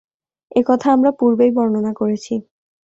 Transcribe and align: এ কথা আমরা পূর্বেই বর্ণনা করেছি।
এ 0.51 0.61
কথা 0.67 0.87
আমরা 0.91 1.11
পূর্বেই 1.19 1.51
বর্ণনা 1.51 1.91
করেছি। 1.93 2.33